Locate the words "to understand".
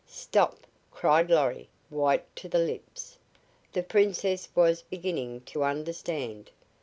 5.41-6.49